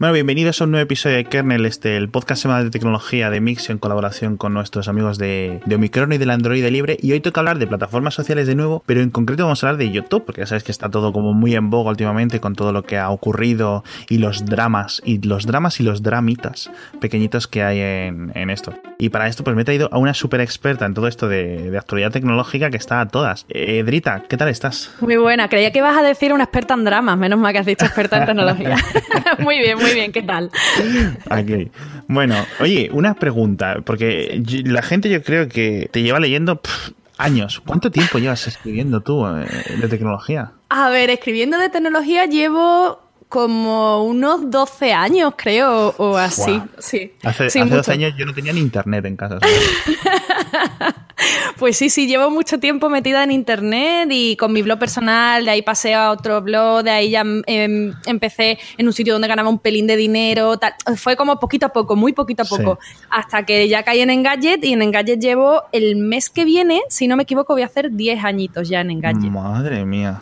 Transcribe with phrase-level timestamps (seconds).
[0.00, 3.42] Bueno, bienvenidos a un nuevo episodio de Kernel, este, el podcast semanal de tecnología de
[3.42, 6.96] Mix en colaboración con nuestros amigos de, de Omicron y del Android Libre.
[7.02, 9.78] Y hoy toca hablar de plataformas sociales de nuevo, pero en concreto vamos a hablar
[9.78, 12.72] de YouTube, porque ya sabes que está todo como muy en boga últimamente con todo
[12.72, 17.62] lo que ha ocurrido y los dramas, y los dramas y los dramitas pequeñitos que
[17.62, 18.72] hay en, en esto.
[18.96, 21.70] Y para esto, pues me he traído a una súper experta en todo esto de,
[21.70, 23.44] de, actualidad tecnológica que está a todas.
[23.50, 24.90] Eh, Drita, ¿qué tal estás?
[25.00, 27.66] Muy buena, creía que ibas a decir una experta en dramas, menos mal que has
[27.66, 28.76] dicho experta en tecnología.
[29.40, 30.50] muy bien, muy bien, ¿qué tal?
[31.30, 31.70] Aquí.
[32.08, 37.60] Bueno, oye, una pregunta, porque la gente yo creo que te lleva leyendo pff, años.
[37.64, 39.46] ¿Cuánto tiempo llevas escribiendo tú eh,
[39.80, 40.52] de tecnología?
[40.68, 46.50] A ver, escribiendo de tecnología llevo como unos 12 años, creo, o así.
[46.50, 46.68] Wow.
[46.78, 47.12] Sí.
[47.22, 49.38] Hace, sí, hace 12 años yo no tenía ni internet en casa.
[51.58, 55.50] pues sí, sí, llevo mucho tiempo metida en internet y con mi blog personal, de
[55.50, 59.48] ahí pasé a otro blog, de ahí ya eh, empecé en un sitio donde ganaba
[59.48, 60.74] un pelín de dinero, tal.
[60.96, 62.96] fue como poquito a poco, muy poquito a poco, sí.
[63.10, 67.08] hasta que ya caí en Engadget y en Engadget llevo el mes que viene, si
[67.08, 69.30] no me equivoco, voy a hacer 10 añitos ya en Engadget.
[69.30, 70.20] Madre mía.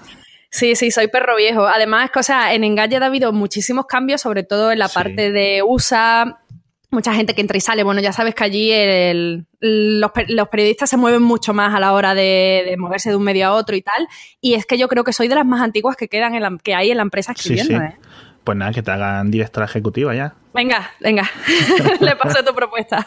[0.50, 1.66] Sí, sí, soy perro viejo.
[1.66, 4.94] Además, o sea, en Engadget ha habido muchísimos cambios, sobre todo en la sí.
[4.94, 6.40] parte de USA,
[6.90, 7.82] mucha gente que entra y sale.
[7.82, 11.92] Bueno, ya sabes que allí el, los, los, periodistas se mueven mucho más a la
[11.92, 14.08] hora de, de, moverse de un medio a otro y tal.
[14.40, 16.56] Y es que yo creo que soy de las más antiguas que quedan en la,
[16.62, 17.74] que hay en la empresa escribiendo.
[17.74, 17.94] Sí, sí.
[17.94, 17.96] ¿eh?
[18.44, 20.34] Pues nada, que te hagan directora ejecutiva ya.
[20.54, 21.30] Venga, venga,
[22.00, 23.04] le paso tu propuesta.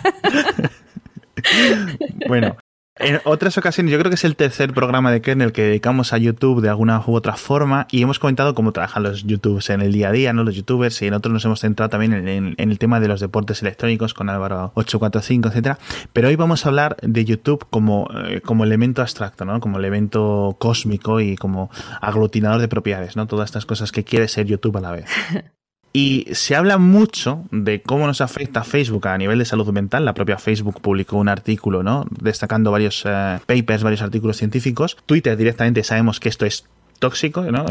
[2.27, 2.55] bueno,
[3.01, 6.17] en otras ocasiones, yo creo que es el tercer programa de kernel que dedicamos a
[6.17, 9.91] YouTube de alguna u otra forma y hemos comentado cómo trabajan los YouTubers en el
[9.91, 10.43] día a día, ¿no?
[10.43, 13.61] Los YouTubers y en otros nos hemos centrado también en, el tema de los deportes
[13.61, 15.79] electrónicos con Álvaro 845, etcétera.
[16.13, 19.59] Pero hoy vamos a hablar de YouTube como, eh, como elemento abstracto, ¿no?
[19.59, 21.69] Como elemento cósmico y como
[22.01, 23.27] aglutinador de propiedades, ¿no?
[23.27, 25.05] Todas estas cosas que quiere ser YouTube a la vez.
[25.93, 30.05] Y se habla mucho de cómo nos afecta Facebook a nivel de salud mental.
[30.05, 32.05] La propia Facebook publicó un artículo, ¿no?
[32.09, 34.97] Destacando varios eh, papers, varios artículos científicos.
[35.05, 36.65] Twitter directamente sabemos que esto es
[36.99, 37.65] tóxico, ¿no?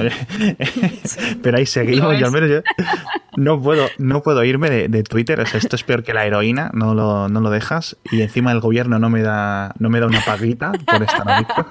[1.43, 2.19] Pero ahí seguimos.
[2.19, 2.63] Yo al menos yo
[3.37, 5.41] no puedo, no puedo irme de, de, Twitter.
[5.41, 7.97] O sea, esto es peor que la heroína, no lo, no lo dejas.
[8.11, 11.67] Y encima el gobierno no me da, no me da una paguita por estar adicto.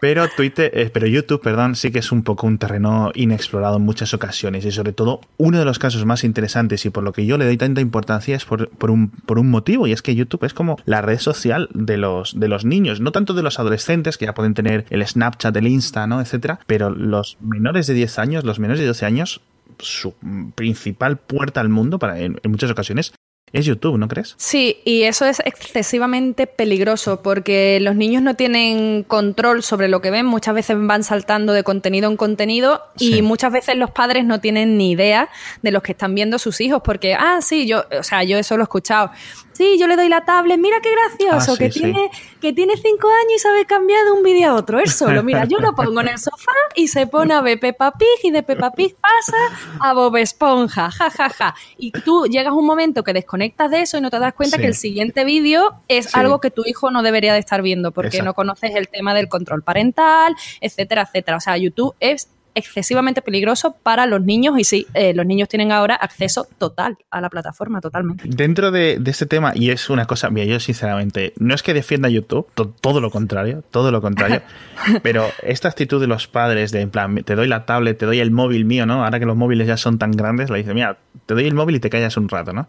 [0.00, 3.82] Pero Twitter, eh, pero YouTube, perdón, sí que es un poco un terreno inexplorado en
[3.82, 7.26] muchas ocasiones y sobre todo uno de los casos más interesantes y por lo que
[7.26, 10.44] yo le doy tanta importancia es por, un, por un motivo y es que YouTube
[10.44, 14.18] es como la red social de los, de los niños, no tanto de los adolescentes
[14.18, 16.20] que ya pueden tener el Snapchat, el Insta, ¿no?
[16.20, 19.40] etcétera, pero los menores de 10 años, los menores de 12 años
[19.78, 20.14] su
[20.54, 23.12] principal puerta al mundo para en muchas ocasiones
[23.52, 24.34] es YouTube, ¿no crees?
[24.38, 30.10] Sí, y eso es excesivamente peligroso porque los niños no tienen control sobre lo que
[30.10, 34.40] ven, muchas veces van saltando de contenido en contenido y muchas veces los padres no
[34.40, 35.28] tienen ni idea
[35.62, 38.56] de los que están viendo sus hijos porque, ah, sí, yo, o sea, yo eso
[38.56, 39.10] lo he escuchado.
[39.56, 41.80] Sí, yo le doy la tablet, mira qué gracioso, ah, sí, que, sí.
[41.80, 42.10] Tiene,
[42.42, 44.78] que tiene cinco años y sabe cambiar de un vídeo a otro.
[44.80, 47.92] Él solo, mira, yo lo pongo en el sofá y se pone a ver Peppa
[47.92, 49.36] Pig y de Peppa Pig pasa
[49.80, 51.54] a Bob Esponja, ja, ja, ja.
[51.78, 54.56] Y tú llegas a un momento que desconectas de eso y no te das cuenta
[54.56, 54.60] sí.
[54.60, 58.08] que el siguiente vídeo es algo que tu hijo no debería de estar viendo porque
[58.08, 58.26] Exacto.
[58.26, 61.38] no conoces el tema del control parental, etcétera, etcétera.
[61.38, 65.70] O sea, YouTube es excesivamente peligroso para los niños y sí, eh, los niños tienen
[65.70, 68.24] ahora acceso total a la plataforma, totalmente.
[68.26, 71.74] Dentro de, de, este tema, y es una cosa, mira, yo sinceramente, no es que
[71.74, 74.40] defienda YouTube, to, todo lo contrario, todo lo contrario,
[75.02, 78.20] pero esta actitud de los padres de, en plan, te doy la tablet, te doy
[78.20, 79.04] el móvil mío, ¿no?
[79.04, 80.96] Ahora que los móviles ya son tan grandes, le dice, mira,
[81.26, 82.68] te doy el móvil y te callas un rato, ¿no?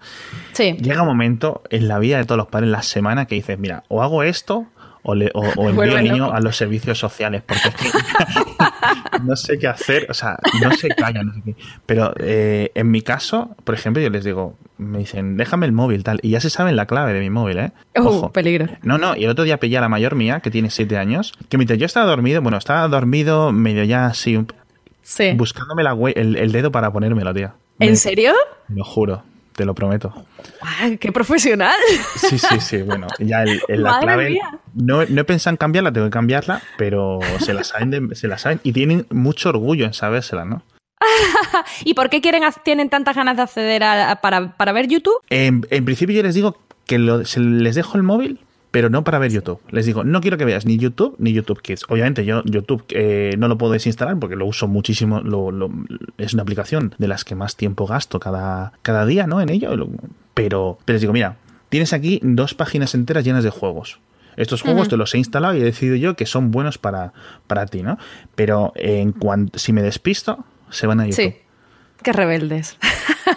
[0.51, 0.73] Sí.
[0.73, 3.57] Llega un momento en la vida de todos los padres, en la semana, que dices,
[3.57, 4.67] mira, o hago esto
[5.07, 7.89] o, le, o, o envío al niño a los servicios sociales, porque es que
[9.23, 11.55] no sé qué hacer, o sea, no se callan, no sé qué.
[11.85, 16.03] Pero eh, en mi caso, por ejemplo, yo les digo, me dicen, déjame el móvil,
[16.03, 17.71] tal, y ya se saben la clave de mi móvil, ¿eh?
[17.95, 18.27] Ojo.
[18.27, 18.67] Uh, peligro.
[18.83, 21.33] No, no, y el otro día pillé a la mayor mía, que tiene siete años,
[21.47, 24.51] que mientras yo estaba dormido, bueno, estaba dormido medio ya así, un,
[25.03, 25.31] sí.
[25.35, 27.53] buscándome la, el, el, dedo para ponérmelo, tío.
[27.79, 28.33] ¿En me, serio?
[28.67, 29.23] Lo juro
[29.57, 30.13] te lo prometo.
[30.61, 31.75] ¡Ah, ¡Qué profesional!
[32.15, 32.81] Sí, sí, sí.
[32.83, 34.39] Bueno, ya el, el, la clave.
[34.75, 38.27] No, no, he pensado en cambiarla, tengo que cambiarla, pero se la saben, de, se
[38.27, 40.61] la saben y tienen mucho orgullo en sabérsela, ¿no?
[41.83, 45.19] ¿Y por qué quieren, tienen tantas ganas de acceder a, para, para ver YouTube?
[45.31, 46.55] En, en, principio, yo les digo
[46.85, 48.39] que lo, se les dejo el móvil
[48.71, 49.59] pero no para ver YouTube.
[49.71, 51.85] Les digo, no quiero que veas ni YouTube ni YouTube Kids.
[51.89, 55.71] Obviamente yo YouTube eh, no lo puedo desinstalar porque lo uso muchísimo, lo, lo,
[56.17, 59.41] es una aplicación de las que más tiempo gasto cada, cada día ¿no?
[59.41, 59.69] en ello.
[60.33, 61.37] Pero, pero les digo, mira,
[61.69, 63.99] tienes aquí dos páginas enteras llenas de juegos.
[64.35, 64.89] Estos juegos uh -huh.
[64.91, 67.13] te los he instalado y he decidido yo que son buenos para,
[67.47, 67.97] para ti, ¿no?
[68.35, 71.33] Pero en cuanto, si me despisto, se van a YouTube.
[71.33, 71.46] Sí.
[72.03, 72.77] Qué rebeldes.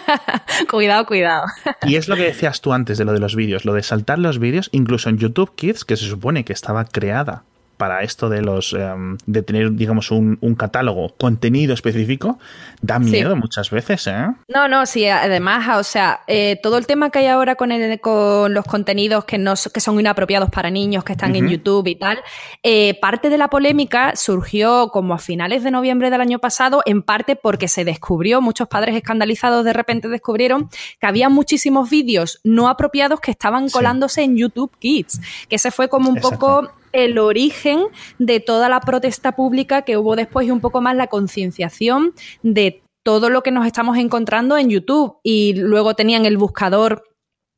[0.69, 1.45] cuidado, cuidado.
[1.83, 4.19] y es lo que decías tú antes de lo de los vídeos, lo de saltar
[4.19, 7.43] los vídeos, incluso en YouTube Kids, que se supone que estaba creada
[7.81, 12.37] para esto de los em, de tener, digamos, un, catálogo, contenido específico,
[12.79, 14.27] da miedo muchas veces, ¿eh?
[14.47, 17.99] No, no, sí, además, o sea, eh, todo el tema que hay ahora con, el,
[17.99, 21.95] con los contenidos que, no, que son inapropiados para niños, que están en YouTube y
[21.95, 22.19] tal,
[22.61, 27.01] eh, parte de la polémica surgió como a finales de noviembre del año pasado, en
[27.01, 30.69] parte porque se descubrió, muchos padres escandalizados de repente descubrieron
[30.99, 35.19] que había muchísimos vídeos no apropiados que estaban colándose en YouTube Kids,
[35.49, 37.87] que ese fue como un poco el origen
[38.19, 42.83] de toda la protesta pública que hubo después y un poco más la concienciación de
[43.03, 45.17] todo lo que nos estamos encontrando en YouTube.
[45.23, 47.03] Y luego tenían el buscador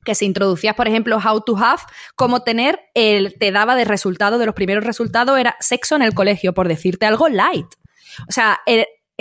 [0.04, 1.82] que se introducías, por ejemplo, How to Have,
[2.16, 6.14] como tener, el, te daba de resultado, de los primeros resultados, era sexo en el
[6.14, 7.68] colegio, por decirte algo light.
[8.28, 8.60] O sea,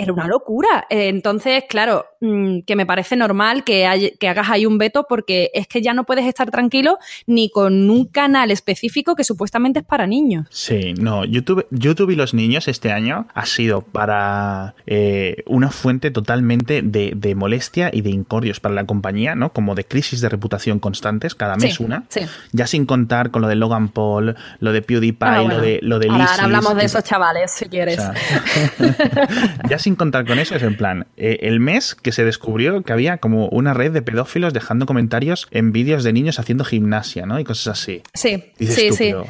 [0.03, 0.85] era una locura.
[0.89, 5.51] Eh, entonces, claro, mm, que me parece normal que, que, hagas ahí un veto porque
[5.53, 6.97] es que ya no puedes estar tranquilo
[7.27, 10.47] ni con un canal específico que supuestamente es para niños.
[10.49, 16.11] Sí, no, YouTube, YouTube y los niños este año ha sido para eh, una fuente
[16.11, 19.53] totalmente de, molestia y de incordios para la compañía, ¿no?
[19.53, 22.03] Como de crisis de reputación constantes, cada mes una.
[22.51, 25.99] Ya sin contar con lo de Logan Paul, lo de PewDiePie, ah, lo de lo
[25.99, 27.99] de ahora, hablamos de esos chavales, si quieres.
[29.69, 32.93] ya sin contar con eso, es en plan, eh, el mes que se descubrió que
[32.93, 37.39] había como una red de pedófilos dejando comentarios en vídeos de niños haciendo gimnasia, ¿no?
[37.39, 38.01] Y cosas así.
[38.13, 38.95] Sí, sí, sí.
[38.99, 39.27] Pero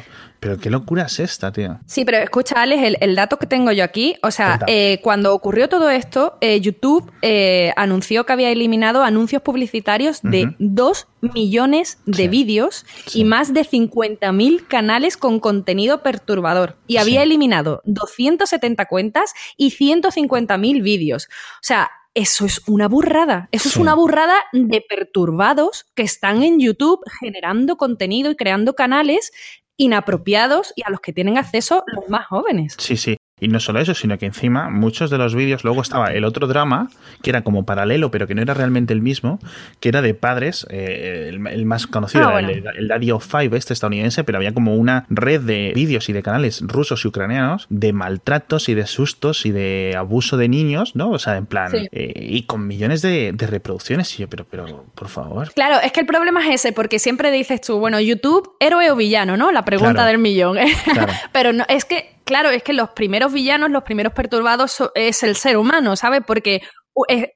[0.60, 1.78] qué locura es esta, tío.
[1.86, 5.68] Sí, pero escucha, Alex, el, dato que tengo yo aquí, o sea, eh, cuando ocurrió
[5.68, 12.28] todo esto, eh, YouTube eh, anunció que había eliminado anuncios publicitarios de 2 millones de
[12.28, 16.76] vídeos y más de 50.000 canales con contenido perturbador.
[16.86, 21.26] Y había eliminado 270 cuentas y 150.000 vídeos.
[21.26, 23.48] O sea, eso es una burrada.
[23.50, 29.32] Eso es una burrada de perturbados que están en YouTube generando contenido y creando canales
[29.76, 32.76] inapropiados y a los que tienen acceso los más jóvenes.
[32.78, 33.16] Sí, sí.
[33.44, 36.46] Y no solo eso, sino que encima muchos de los vídeos, luego estaba el otro
[36.46, 36.88] drama,
[37.22, 39.38] que era como paralelo, pero que no era realmente el mismo,
[39.80, 44.24] que era de padres, eh, el, más conocido, ah, el, Daddy of Five, este estadounidense,
[44.24, 48.70] pero había como una red de vídeos y de canales rusos y ucranianos de maltratos
[48.70, 51.10] y de sustos y de abuso de niños, ¿no?
[51.10, 54.18] O sea, en plan, eh, y con millones de, reproducciones.
[54.18, 55.52] Y yo, pero, pero, por favor.
[55.52, 58.96] Claro, es que el problema es ese, porque siempre dices tú, bueno, YouTube, héroe o
[58.96, 59.52] villano, ¿no?
[59.52, 60.56] La pregunta del millón.
[61.32, 65.36] pero no, es que claro, es que los primeros villanos, los primeros perturbados es el
[65.36, 66.22] ser humano, ¿sabes?
[66.26, 66.62] Porque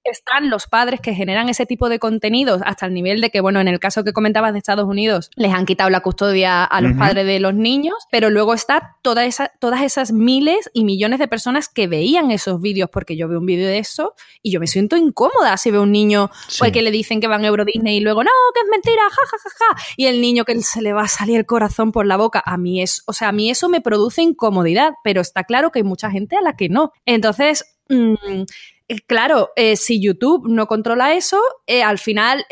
[0.04, 3.60] están los padres que generan ese tipo de contenidos hasta el nivel de que, bueno,
[3.60, 6.96] en el caso que comentabas de Estados Unidos, les han quitado la custodia a los
[6.96, 11.28] padres de los niños, pero luego está toda esa, todas esas miles y millones de
[11.28, 14.66] personas que veían esos vídeos, porque yo veo un vídeo de eso y yo me
[14.66, 17.96] siento incómoda si veo un niño pues, que le dicen que van a Euro Disney
[17.96, 20.82] y luego, no, que es mentira, ja, ja, ja, ja, y el niño que se
[20.82, 22.42] le va a salir el corazón por la boca.
[22.44, 25.80] A mí es, o sea, a mí eso me produce incomodidad, pero está claro que
[25.80, 26.92] hay mucha gente a la que no.
[27.06, 28.46] Entonces, mmm, eh,
[29.06, 32.44] claro, eh, si YouTube no controla eso, eh, al final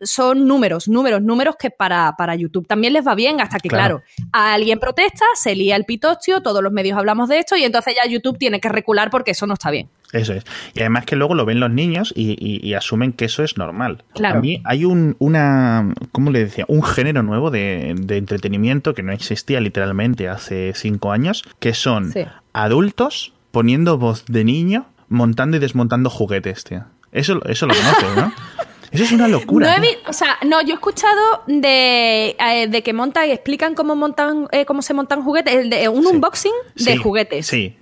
[0.00, 4.02] son números, números, números que para, para, YouTube también les va bien, hasta que, claro.
[4.32, 8.08] alguien protesta, se lía el pitostio, todos los medios hablamos de esto y entonces ya
[8.08, 9.88] YouTube tiene que recular porque eso no está bien.
[10.12, 10.44] Eso es.
[10.74, 14.04] Y además que luego lo ven los niños y, asumen que eso es normal.
[14.14, 14.38] Claro.
[14.38, 16.64] A mí hay un, una, ¿cómo le decía?
[16.68, 22.12] Un género nuevo de, entretenimiento que no existía literalmente hace cinco años, que son
[22.52, 26.84] adultos poniendo voz de niño montando y desmontando juguetes, tío.
[27.12, 28.32] Eso, eso lo conoces, ¿no?
[28.92, 29.78] Eso es una locura.
[29.78, 33.96] No o sea, no, yo he escuchado de, eh, de que montan y explican cómo
[33.96, 37.46] montan, eh, cómo se montan juguetes, de, un unboxing de juguetes.
[37.46, 37.76] Sí.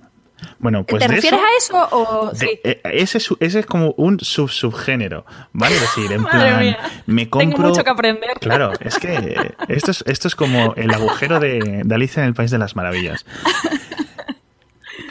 [0.59, 4.51] Bueno, pues ¿Te refieres a eso o eh, ese, es, ese es como un sub
[4.51, 5.77] subgénero, ¿vale?
[5.77, 6.77] Es decir, en plan,
[7.07, 7.51] me compro.
[7.51, 8.31] Tengo mucho que aprender.
[8.41, 12.35] Claro, es que esto es, esto es como el agujero de, de Alicia en el
[12.35, 13.25] País de las Maravillas.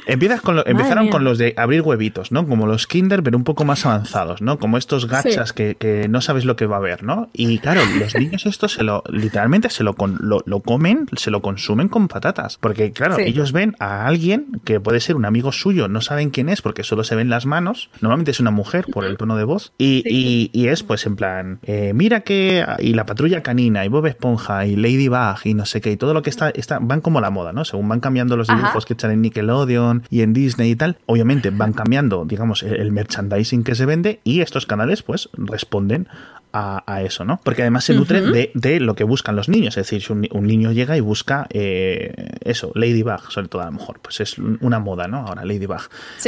[0.05, 2.45] Empiezas con empezaron con los de abrir huevitos, ¿no?
[2.47, 4.59] Como los Kinder, pero un poco más avanzados, ¿no?
[4.59, 7.29] Como estos gachas que, no sabes lo que va a haber, ¿no?
[7.33, 11.87] Y claro, los niños estos se lo, literalmente se lo, lo, comen, se lo consumen
[11.87, 12.57] con patatas.
[12.59, 16.49] Porque, claro, ellos ven a alguien que puede ser un amigo suyo, no saben quién
[16.49, 17.89] es porque solo se ven las manos.
[18.01, 19.73] Normalmente es una mujer por el tono de voz.
[19.77, 20.03] Y,
[20.53, 22.65] y, es pues en plan, eh, mira que.
[22.79, 26.13] Y la patrulla canina, y Bob Esponja, y Ladybug, y no sé qué, y todo
[26.13, 27.65] lo que está, está van como la moda, ¿no?
[27.65, 31.49] Según van cambiando los dibujos que echan en Nickelodeon y en Disney y tal, obviamente
[31.49, 36.07] van cambiando, digamos, el merchandising que se vende y estos canales pues responden
[36.53, 37.39] a, eso, ¿no?
[37.43, 39.77] Porque además se nutren de, lo que buscan los niños.
[39.77, 43.71] Es decir, si un, niño llega y busca eh, eso, Ladybug, sobre todo a lo
[43.71, 45.25] mejor, pues es una moda, ¿no?
[45.27, 45.81] Ahora, Ladybug.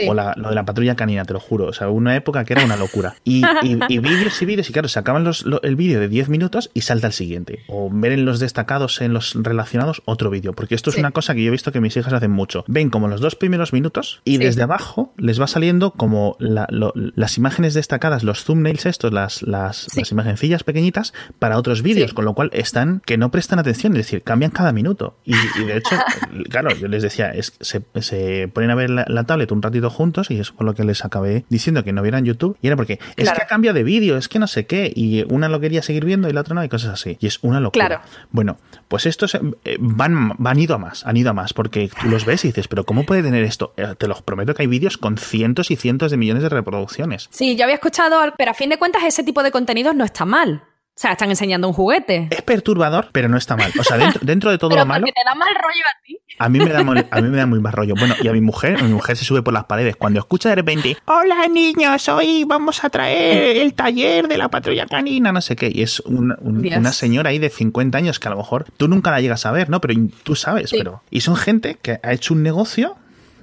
[0.08, 1.65] O lo de la patrulla canina, te lo juro.
[1.65, 3.15] O sea, una época que era una locura.
[3.24, 3.44] Y,
[3.88, 7.08] vídeos y vídeos, y claro, se acaban los, el vídeo de 10 minutos y salta
[7.08, 7.63] el siguiente.
[7.67, 10.53] O ver en los destacados, en los relacionados, otro vídeo.
[10.53, 12.63] Porque esto es una cosa que yo he visto que mis hijas hacen mucho.
[12.67, 17.74] Ven como los dos primeros minutos y desde abajo les va saliendo como las imágenes
[17.74, 22.50] destacadas, los thumbnails estos, las, las, las imagencillas pequeñitas para otros vídeos, con lo cual
[22.54, 25.18] están que no prestan atención, es decir, cambian cada minuto.
[25.24, 25.34] Y,
[25.66, 25.96] de hecho,
[26.50, 30.30] claro, yo les decía, es, se, se ponen a ver la, tablet un ratito juntos
[30.32, 32.58] y es por lo que les acabé diciendo que no vieran YouTube.
[32.62, 35.50] Y era porque es que cambia de vídeo, es que no sé qué, y una
[35.50, 37.18] lo quería seguir viendo y la otra no, y cosas así.
[37.20, 38.04] Y es una locura.
[38.32, 38.58] Bueno,
[38.88, 42.26] pues estos eh, van, van ido a más, han ido a más, porque tú los
[42.26, 43.74] ves y dices, pero ¿cómo puede tener esto?
[43.78, 47.28] Eh, te los prometo que hay vídeos con cientos y cientos de millones de reproducciones.
[47.32, 50.26] Sí, yo había escuchado, pero a fin de cuentas ese tipo de contenidos no está
[50.26, 50.64] mal.
[50.98, 52.30] O sea, están enseñando un juguete.
[52.32, 53.70] Es perturbador, pero no está mal.
[53.78, 55.06] O sea, dentro, dentro de todo pero lo malo.
[55.06, 56.18] te da mal rollo a ti.
[56.40, 57.96] A mí, me da, a mí me da muy mal rollo.
[57.98, 59.98] Bueno, y a mi mujer, mi mujer se sube por las paredes.
[59.98, 64.86] Cuando escucha de repente, hola niños, hoy vamos a traer el taller de la patrulla
[64.86, 65.70] canina, no sé qué.
[65.74, 69.12] Y es una, una señora ahí de 50 años que a lo mejor tú nunca
[69.12, 69.82] la llegas a ver, ¿no?
[69.82, 71.04] Pero tú sabes, pero.
[71.10, 72.96] Y son gente que ha hecho un negocio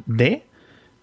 [0.06, 0.46] de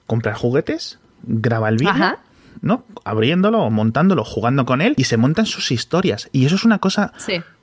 [0.08, 2.18] comprar juguetes, graba el vídeo.
[2.62, 2.84] ¿No?
[3.04, 6.30] Abriéndolo montándolo, jugando con él y se montan sus historias.
[6.32, 7.14] Y eso es una cosa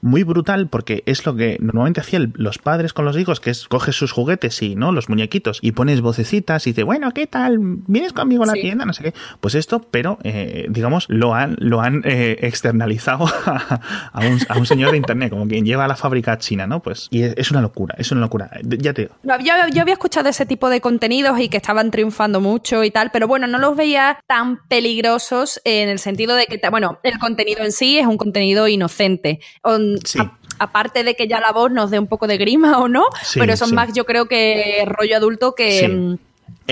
[0.06, 3.68] muy brutal porque es lo que normalmente hacían los padres con los hijos, que es
[3.68, 4.92] coges sus juguetes y, ¿no?
[4.92, 7.58] Los muñequitos y pones vocecitas y dice, bueno, ¿qué tal?
[7.60, 8.84] ¿Vienes conmigo a la tienda?
[8.84, 9.14] No sé qué.
[9.40, 14.96] Pues esto, pero, eh, digamos, lo han, lo han eh, externalizado a, un, señor de
[14.96, 16.80] internet, como quien lleva a la fábrica china, ¿no?
[16.80, 18.50] Pues, y es, una locura, es una locura.
[18.62, 19.14] Ya te digo.
[19.22, 23.10] yo, yo había escuchado ese tipo de contenidos y que estaban triunfando mucho y tal,
[23.12, 27.18] pero bueno, no los veía tan peligrosos peligrosos en el sentido de que, bueno, el
[27.18, 29.40] contenido en sí es un contenido inocente.
[30.58, 33.56] Aparte de que ya la voz nos dé un poco de grima o no, pero
[33.56, 36.16] son más yo creo que rollo adulto que, mm,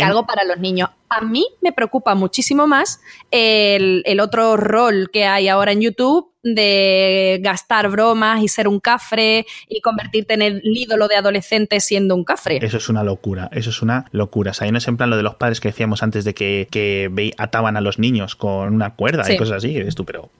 [0.02, 0.90] algo para los niños.
[1.08, 3.00] A mí me preocupa muchísimo más
[3.30, 8.80] el, el, otro rol que hay ahora en YouTube de gastar bromas y ser un
[8.80, 12.58] cafre y convertirte en el ídolo de adolescentes siendo un cafre.
[12.64, 14.50] Eso es una locura, eso es una locura.
[14.50, 16.68] O sea, no es en plan lo de los padres que decíamos antes de que,
[16.70, 20.30] que ataban a los niños con una cuerda y cosas así, eres tú, pero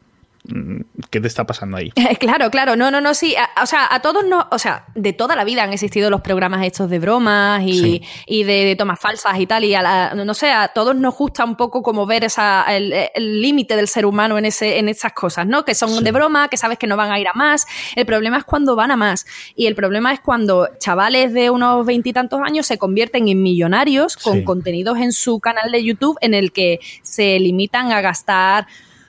[1.10, 1.90] ¿Qué te está pasando ahí?
[2.20, 3.34] claro, claro, no, no, no, sí.
[3.62, 6.66] o sea, a todos no, o sea, de toda la vida han existido los programas
[6.66, 8.02] estos de bromas y,
[8.44, 11.56] de, tomas falsas y tal, y a la, no sé, a todos nos gusta un
[11.56, 15.64] poco como ver esa, el límite del ser humano en, ese, en esas cosas, ¿no?
[15.64, 17.66] Que son de broma, que sabes que no van a ir a más.
[17.96, 19.26] El problema es cuando van a más.
[19.56, 24.42] Y el problema es cuando chavales de unos veintitantos años se convierten en millonarios con
[24.42, 28.66] contenidos en su canal de YouTube en el que se limitan a gastar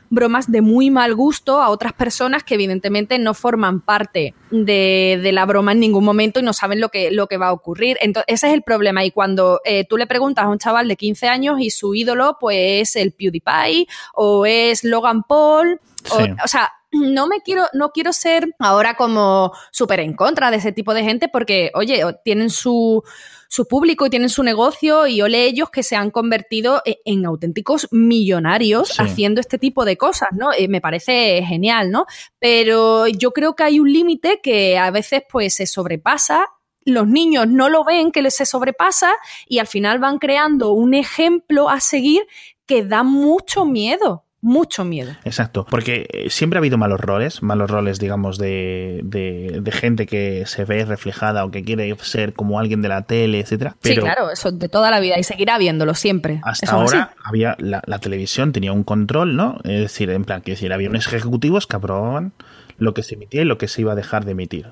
[0.10, 5.46] bromas de muy mal gusto a otras personas que evidentemente no forman parte de, la
[5.46, 7.98] broma en ningún momento y no saben lo que, lo que va a ocurrir.
[8.02, 9.04] Entonces, ese es el problema.
[9.04, 12.38] Y cuando eh, tú le preguntas a un chaval de 15 años y su ídolo
[12.40, 15.80] pues es el PewDiePie o es Logan Paul,
[16.12, 20.72] o, sea, no me quiero, no quiero ser ahora como súper en contra de ese
[20.72, 23.04] tipo de gente porque, oye, tienen su,
[23.48, 27.26] su público y tienen su negocio y ole ellos que se han convertido e, en,
[27.26, 30.52] auténticos millonarios haciendo este tipo de cosas, ¿no?
[30.54, 32.06] Eh, me parece genial, ¿no?
[32.40, 36.48] Pero yo creo que hay un límite que a veces pues se sobrepasa
[36.86, 39.16] los niños no lo ven que les se sobrepasa
[39.48, 42.28] y al final van creando un ejemplo a seguir
[42.68, 45.14] que da mucho miedo mucho miedo.
[45.26, 50.46] Exacto, porque eh, siempre ha habido malos roles, malos roles, digamos, de, de, gente que
[50.46, 53.76] se ve reflejada o que quiere ser como alguien de la tele, etcétera.
[53.82, 56.40] sí, claro, eso de toda la vida y seguirá viéndolo siempre.
[56.44, 59.58] Hasta ahora había la, la, televisión tenía un control, ¿no?
[59.64, 62.34] Es decir, en plan, que decir, había unos ejecutivos aprobaban
[62.78, 64.68] lo que se emitía y lo que se iba a dejar de emitir.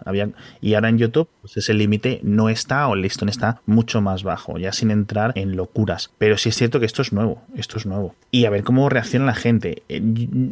[0.62, 4.24] y ahora en YouTube, pues ese límite no está o el listón está mucho más
[4.24, 6.12] bajo, ya sin entrar en locuras.
[6.18, 8.16] Pero sí es cierto que esto es nuevo, esto es nuevo.
[8.32, 9.84] Y a ver cómo reacciona la gente.
[9.90, 10.02] Eh,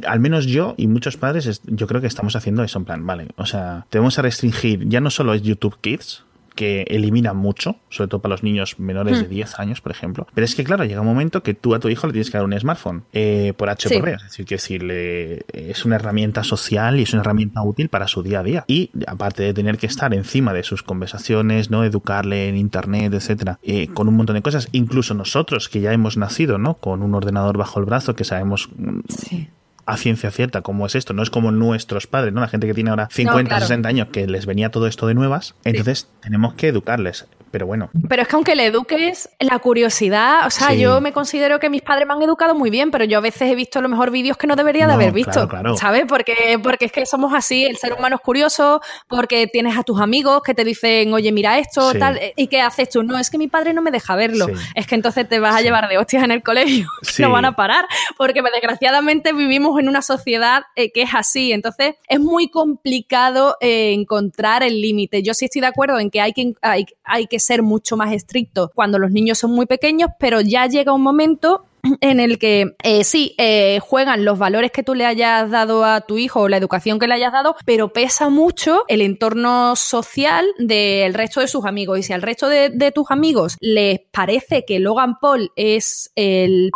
[0.05, 3.27] al menos yo y muchos padres, yo creo que estamos haciendo eso en plan, vale,
[3.35, 6.23] o sea, tenemos a restringir, ya no solo es YouTube Kids,
[6.61, 9.61] que elimina mucho, sobre todo para los niños menores de 10 hmm.
[9.61, 10.27] años, por ejemplo.
[10.31, 12.37] Pero es que, claro, llega un momento que tú a tu hijo le tienes que
[12.37, 14.13] dar un smartphone eh, por H por B.
[14.13, 18.21] Es decir, que decirle, es una herramienta social y es una herramienta útil para su
[18.21, 18.63] día a día.
[18.67, 21.83] Y aparte de tener que estar encima de sus conversaciones, ¿no?
[21.83, 24.69] Educarle en internet, etcétera, eh, con un montón de cosas.
[24.71, 26.75] Incluso nosotros, que ya hemos nacido, ¿no?
[26.75, 29.49] Con un ordenador bajo el brazo, que sabemos mm, sí
[29.91, 31.13] a ciencia cierta cómo es esto.
[31.13, 32.39] No es como nuestros padres, ¿no?
[32.39, 35.55] La gente que tiene ahora 50, 60 años que les venía todo esto de nuevas.
[35.65, 37.27] Entonces tenemos que educarles.
[37.51, 37.89] Pero bueno.
[38.07, 41.81] Pero es que aunque le eduques, la curiosidad, o sea, yo me considero que mis
[41.81, 44.11] padres me han educado muy bien, pero yo a veces he visto a lo mejor
[44.11, 46.05] vídeos que no debería de haber visto, ¿sabes?
[46.07, 49.99] Porque, porque es que somos así, el ser humano es curioso, porque tienes a tus
[49.99, 53.03] amigos que te dicen, oye, mira esto, tal, ¿y qué haces tú?
[53.03, 54.47] No, es que mi padre no me deja verlo.
[54.75, 56.87] Es que entonces te vas a llevar de hostias en el colegio,
[57.19, 57.85] no van a parar,
[58.17, 63.93] porque desgraciadamente vivimos en una sociedad eh, que es así, entonces es muy complicado eh,
[63.93, 65.23] encontrar el límite.
[65.23, 68.13] Yo sí estoy de acuerdo en que hay que, hay, hay que ser mucho más
[68.13, 71.65] estricto cuando los niños son muy pequeños, pero ya llega un momento
[72.01, 76.01] en el que eh, sí, eh, juegan los valores que tú le hayas dado a
[76.01, 80.45] tu hijo o la educación que le hayas dado, pero pesa mucho el entorno social
[80.59, 81.99] del resto de sus amigos.
[81.99, 86.71] Y si al resto de, de tus amigos les parece que Logan Paul es el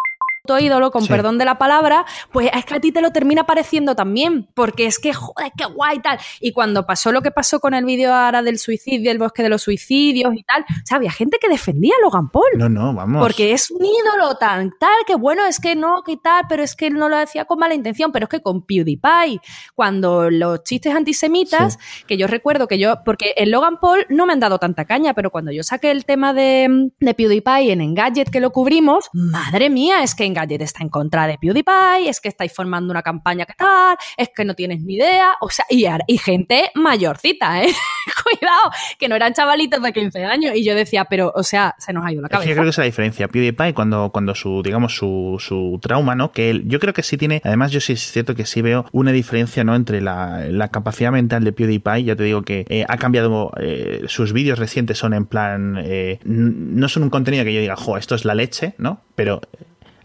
[0.60, 3.96] ídolo, con perdón de la palabra, pues es que a ti te lo termina pareciendo
[3.96, 6.20] también, porque es que, joder, qué guay tal.
[6.40, 9.50] Y cuando pasó lo que pasó con el vídeo ahora del suicidio, el bosque de
[9.50, 12.46] los suicidios y tal, o sea, había gente que defendía a Logan Paul.
[12.56, 13.22] No, no, vamos.
[13.22, 16.76] Porque es un ídolo tan tal, que bueno, es que no, que tal, pero es
[16.76, 19.40] que él no lo decía con mala intención, pero es que con PewDiePie,
[19.74, 24.34] cuando los chistes antisemitas, que yo recuerdo que yo, porque en Logan Paul no me
[24.34, 28.30] han dado tanta caña, pero cuando yo saqué el tema de, de PewDiePie en Engadget
[28.30, 32.28] que lo cubrimos, madre mía, es que Engadget está en contra de PewDiePie, es que
[32.30, 35.86] estáis formando una campaña que tal, es que no tienes ni idea, o sea, y,
[36.08, 37.70] y gente mayorcita, ¿eh?
[38.24, 41.94] Cuidado, que no eran chavalitos de 15 años, y yo decía, pero, o sea, se
[41.94, 42.50] nos ha ido la cabeza.
[42.50, 43.28] yo creo que es la diferencia.
[43.28, 46.32] PewDiePie, cuando, cuando su, digamos, su, su trauma, ¿no?
[46.32, 48.86] Que él, yo creo que sí tiene, además yo sí es cierto que sí veo
[48.92, 49.76] una diferencia, ¿no?
[49.76, 54.04] Entre la, la capacidad mental de PewDiePie, ya te digo que eh, ha cambiado, eh,
[54.08, 57.98] sus vídeos recientes son en plan, eh, no son un contenido que yo diga, jo,
[57.98, 59.02] esto es la leche, ¿no?
[59.16, 59.42] Pero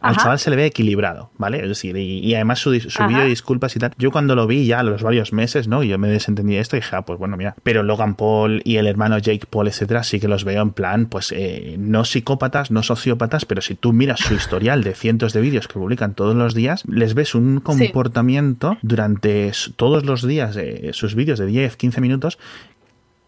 [0.00, 1.60] al chaval se le ve equilibrado, ¿vale?
[1.62, 3.92] Es decir, y, además su, su vídeo de disculpas y tal.
[3.98, 5.82] Yo cuando lo vi ya a los varios meses, ¿no?
[5.82, 7.54] Yo me desentendí de esto y dije, ah, pues bueno, mira.
[7.62, 11.06] Pero Logan Paul y el hermano Jake Paul, etcétera, sí que los veo en plan,
[11.06, 15.40] pues eh, no psicópatas, no sociópatas, pero si tú miras su historial de cientos de
[15.40, 20.90] vídeos que publican todos los días, les ves un comportamiento durante todos los días, de
[20.92, 22.38] sus vídeos de 10, 15 minutos,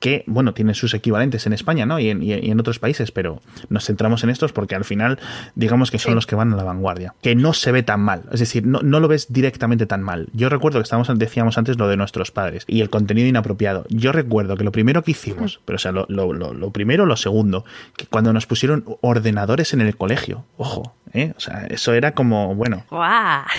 [0.03, 2.01] que, bueno, tienen sus equivalentes en España, ¿no?
[2.01, 5.21] Y en, otros países, pero nos centramos en estos porque al final,
[5.55, 7.15] digamos que son los que van a la vanguardia.
[7.23, 10.29] Que no se ve tan mal, es decir, no, lo ves directamente tan mal.
[10.33, 13.85] Yo recuerdo que estábamos, decíamos antes lo de nuestros padres y el contenido inapropiado.
[13.91, 17.17] Yo recuerdo que lo primero que hicimos, pero o sea, lo, lo, lo, primero, lo
[17.17, 17.65] segundo,
[17.97, 21.33] que cuando nos pusieron ordenadores en el colegio, ojo, ¿eh?
[21.37, 22.85] O sea, eso era como, bueno.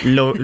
[0.04, 0.34] Lo,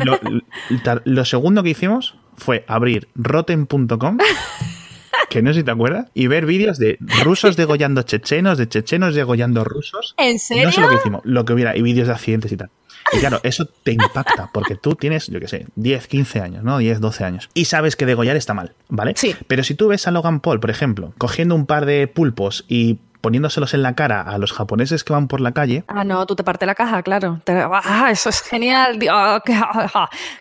[1.04, 4.16] lo segundo que hicimos fue abrir rotten.com
[5.28, 9.14] que no sé si te acuerdas, y ver vídeos de rusos degollando chechenos, de chechenos
[9.14, 10.14] degollando rusos.
[10.16, 10.64] ¿En serio?
[10.64, 12.70] No sé lo que hicimos, lo que hubiera, y vídeos de accidentes y tal.
[13.12, 16.78] Y claro, eso te impacta, porque tú tienes, yo qué sé, 10, 15 años, ¿no?
[16.78, 17.50] 10, 12 años.
[17.54, 19.14] Y sabes que degollar está mal, ¿vale?
[19.16, 19.34] Sí.
[19.46, 22.98] Pero si tú ves a Logan Paul, por ejemplo, cogiendo un par de pulpos y
[23.20, 25.84] poniéndoselos en la cara a los japoneses que van por la calle.
[25.88, 27.40] Ah, no, tú te parte la caja, claro.
[27.46, 28.98] ah, eso es genial.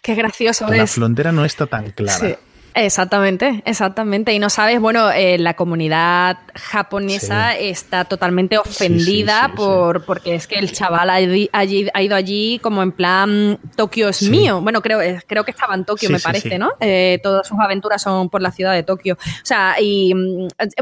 [0.02, 2.20] qué, gracioso la frontera no está tan clara.
[2.20, 2.36] Sí.
[2.74, 4.34] Exactamente, exactamente.
[4.34, 10.56] Y no sabes, bueno, eh, la comunidad japonesa está totalmente ofendida por porque es que
[10.56, 14.62] el chaval ha, ido allí como en plan Tokio es mío.
[14.62, 16.72] Bueno, creo, eh, creo que estaba en Tokio, me parece, ¿no?
[16.80, 19.16] Eh, todas sus aventuras son por la ciudad de Tokio.
[19.16, 20.14] O sea, y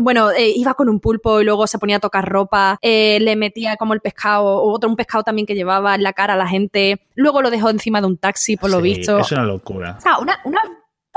[0.02, 3.94] bueno, iba con un pulpo y luego se ponía a tocar ropa, le metía como
[3.94, 7.02] el pescado, o otro un pescado también que llevaba en la cara a la gente,
[7.16, 9.20] luego lo dejó encima de un taxi, por lo visto.
[9.20, 9.96] Es una locura.
[9.98, 10.62] O sea, una, una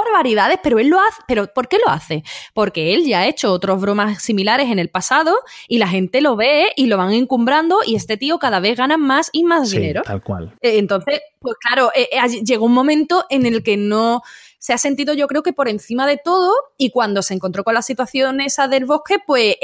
[0.05, 1.23] barbaridades, pero él lo hace.
[1.27, 2.23] ¿Pero por qué lo hace?
[2.55, 5.37] Porque él ya ha hecho otras bromas similares en el pasado
[5.69, 8.97] y la gente lo ve y lo van encumbrando y este tío cada vez gana
[8.97, 10.03] más y más dinero.
[10.03, 10.55] Tal cual.
[10.61, 14.23] Eh, entonces, pues claro, eh, eh, llegó un momento en el que no
[14.59, 17.73] se ha sentido yo creo que por encima de todo y cuando se encontró con
[17.73, 19.57] la situación esa del bosque, pues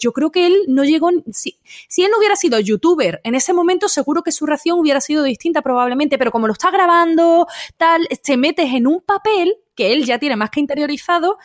[0.00, 3.52] yo creo que él no llegó, si, si él no hubiera sido youtuber en ese
[3.52, 7.46] momento seguro que su reacción hubiera sido distinta probablemente, pero como lo está grabando,
[7.76, 11.38] tal, te metes en un papel que él ya tiene más que interiorizado,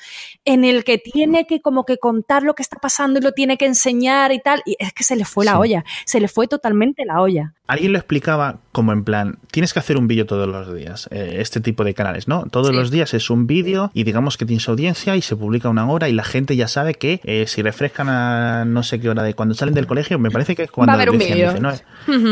[0.43, 3.58] en el que tiene que como que contar lo que está pasando y lo tiene
[3.58, 6.48] que enseñar y tal, y es que se le fue la olla, se le fue
[6.48, 7.54] totalmente la olla.
[7.67, 11.36] Alguien lo explicaba como en plan, tienes que hacer un vídeo todos los días, eh,
[11.38, 12.46] este tipo de canales, ¿no?
[12.52, 15.88] Todos los días es un vídeo y digamos que tienes audiencia y se publica una
[15.88, 19.22] hora y la gente ya sabe que eh, si refrescan a no sé qué hora
[19.22, 20.89] de cuando salen del colegio, me parece que es cuando...
[20.89, 21.54] Va a haber un vídeo.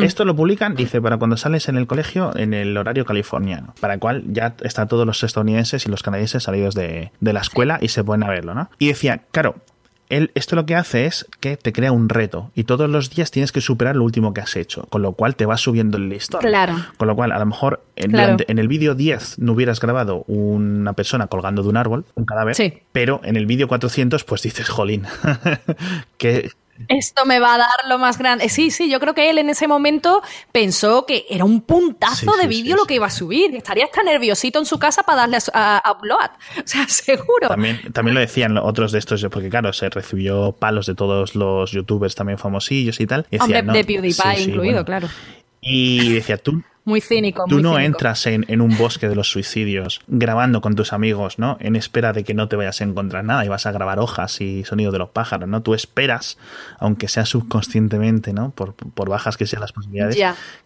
[0.04, 3.94] Esto lo publican, dice, para cuando sales en el colegio en el horario californiano, para
[3.94, 7.78] el cual ya están todos los estadounidenses y los canadienses salidos de, de la escuela
[7.82, 8.70] y se pueden a verlo, ¿no?
[8.80, 9.56] Y decía, claro,
[10.12, 13.32] él, esto lo que hace es que te crea un reto y todos los días
[13.32, 16.10] tienes que superar lo último que has hecho, con lo cual te va subiendo el
[16.10, 16.42] listón.
[16.42, 16.76] Claro.
[16.98, 21.28] Con lo cual, a lo mejor en, el vídeo 10 no hubieras grabado una persona
[21.28, 25.08] colgando de un árbol, un cadáver, pero en el vídeo 400 pues dices, jolín,
[26.18, 26.52] que
[26.88, 28.50] esto me va a dar lo más grande.
[28.50, 32.48] Sí, sí, yo creo que él en ese momento pensó que era un puntazo de
[32.48, 33.56] vídeo lo que iba a subir.
[33.56, 36.32] Estaría hasta nerviosito en su casa para darle a, upload.
[36.64, 37.48] O sea, seguro.
[37.48, 41.72] También, también lo decían otros de estos, porque claro, se recibió palos de todos los
[41.72, 43.26] youtubers también famosillos y tal.
[43.40, 45.08] Hombre, de PewDiePie incluido, claro.
[45.62, 47.46] Y decía, tú, muy cínico.
[47.48, 51.58] Tú no entras en, un bosque de los suicidios grabando con tus amigos, ¿no?
[51.60, 54.42] En espera de que no te vayas a encontrar nada y vas a grabar hojas
[54.42, 55.62] y sonido de los pájaros, ¿no?
[55.62, 56.38] Tú esperas,
[56.80, 58.52] aunque sea subconscientemente, ¿no?
[58.52, 58.76] Por,
[59.10, 60.18] bajas que sean las posibilidades,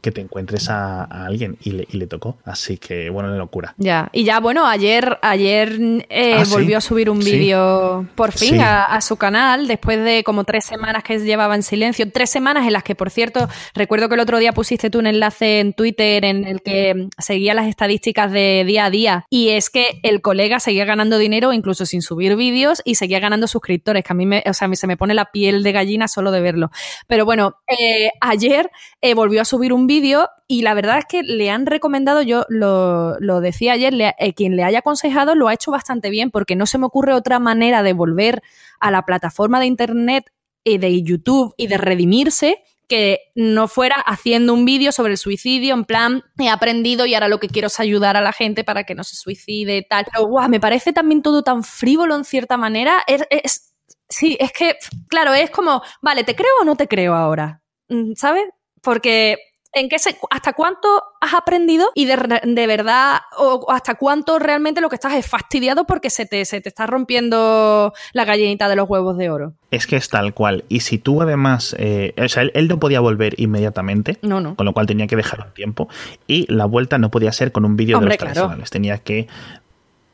[0.02, 2.38] que te encuentres a, alguien y le, y le, tocó.
[2.46, 3.74] Así que, bueno, de locura.
[3.78, 8.62] Ya, y ya, bueno, ayer, ayer eh, ah, volvió a subir un vídeo por fin
[8.62, 12.10] a, su canal, después de como tres semanas que llevaba en silencio.
[12.12, 15.08] Tres semanas en las que, por cierto, recuerdo que el otro día pusiste tú un
[15.08, 19.70] enlace en Twitter en el que seguía las estadísticas de día a día y es
[19.70, 24.14] que el colega seguía ganando dinero incluso sin subir vídeos y seguía ganando suscriptores, que
[24.14, 26.70] a mí, me, o sea, se me pone la piel de gallina solo de verlo.
[27.08, 28.70] Pero bueno, eh, ayer
[29.02, 32.46] eh, volvió a subir un vídeo y la verdad es que le han recomendado, yo
[32.50, 36.66] lo, decía ayer, eh, quien le haya aconsejado lo ha hecho bastante bien porque no
[36.66, 38.42] se me ocurre otra manera de volver
[38.80, 40.32] a la plataforma de internet
[40.64, 45.74] y de YouTube y de redimirse que no fuera haciendo un vídeo sobre el suicidio,
[45.74, 48.84] en plan, he aprendido y ahora lo que quiero es ayudar a la gente para
[48.84, 50.06] que no se suicide tal.
[50.12, 53.04] Pero, guau, me parece también todo tan frívolo en cierta manera.
[53.08, 53.74] Es,
[54.10, 54.76] sí, es que,
[55.08, 57.62] claro, es como, vale, ¿te creo o no te creo ahora?
[57.90, 58.46] Mm, ¿Sabes?
[58.82, 59.38] Porque
[59.76, 59.98] en qué
[60.32, 60.88] hasta cuánto
[61.20, 66.10] has aprendido y de, verdad, o hasta cuánto realmente lo que estás es fastidiado porque
[66.10, 69.54] se te, se te está rompiendo la gallinita de los huevos de oro.
[69.72, 70.64] Es que es tal cual.
[70.70, 74.56] Y si tú además, eh, o sea, él, no podía volver inmediatamente, no, no.
[74.56, 75.90] con lo cual tenía que dejar un tiempo.
[76.26, 78.70] Y la vuelta no podía ser con un vídeo de los tradicionales.
[78.70, 79.28] Tenía que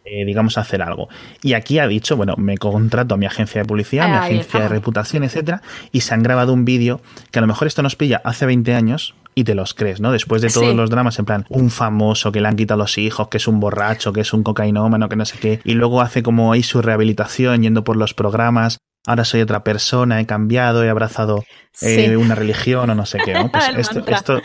[0.03, 1.09] eh, digamos, hacer algo.
[1.43, 4.67] Y aquí ha dicho, bueno, me contrato a mi agencia de publicidad, mi agencia de
[4.67, 8.19] reputación, etcétera, y se han grabado un vídeo que a lo mejor esto nos pilla
[8.25, 10.11] hace 20 años, y te los crees, ¿no?
[10.11, 13.27] Después de todos los dramas, en plan, un famoso que le han quitado los hijos,
[13.29, 16.23] que es un borracho, que es un cocainómano, que no sé qué, y luego hace
[16.23, 18.77] como ahí su rehabilitación yendo por los programas.
[19.07, 21.43] Ahora soy otra persona, he cambiado, he abrazado
[21.81, 23.33] eh, una religión o no sé qué.
[23.51, 24.41] Pues esto, esto,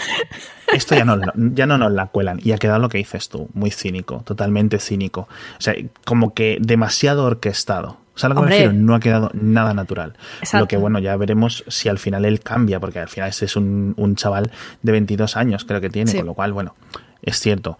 [0.72, 2.40] esto, ya, no, ya no nos la cuelan.
[2.42, 5.28] Y ha quedado lo que dices tú, muy cínico, totalmente cínico.
[5.58, 7.98] O sea, como que demasiado orquestado.
[8.14, 10.14] O sea, lo que me refiero, no ha quedado nada natural.
[10.54, 13.56] Lo que, bueno, ya veremos si al final él cambia, porque al final este es
[13.56, 16.74] un, chaval de 22 años, creo que tiene, con lo cual, bueno,
[17.20, 17.78] es cierto